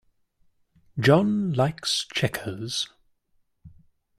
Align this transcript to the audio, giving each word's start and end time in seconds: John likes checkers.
John 0.99 1.53
likes 1.53 2.07
checkers. 2.11 2.87